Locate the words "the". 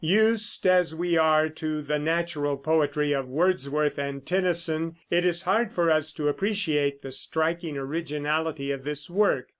1.83-1.99, 7.03-7.11